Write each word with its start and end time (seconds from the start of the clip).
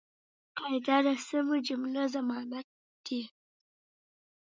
قاعده 0.57 0.97
د 1.05 1.07
سمي 1.27 1.59
جملې 1.67 2.05
ضمانت 2.15 2.67
دئ. 3.05 3.21